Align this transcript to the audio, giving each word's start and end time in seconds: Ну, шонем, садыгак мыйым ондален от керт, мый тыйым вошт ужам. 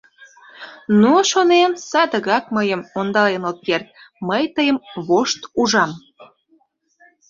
Ну, 1.01 1.11
шонем, 1.29 1.71
садыгак 1.89 2.45
мыйым 2.55 2.81
ондален 2.99 3.43
от 3.49 3.57
керт, 3.65 3.87
мый 4.27 4.43
тыйым 4.55 4.77
вошт 5.07 5.41
ужам. 5.61 5.91